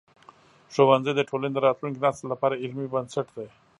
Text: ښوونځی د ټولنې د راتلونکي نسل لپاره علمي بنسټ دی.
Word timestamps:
ښوونځی 0.73 1.11
د 1.15 1.21
ټولنې 1.29 1.53
د 1.53 1.57
راتلونکي 1.67 1.99
نسل 2.05 2.25
لپاره 2.33 2.59
علمي 2.63 2.87
بنسټ 2.93 3.27
دی. 3.35 3.47